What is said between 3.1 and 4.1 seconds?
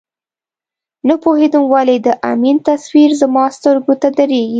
زما سترګو ته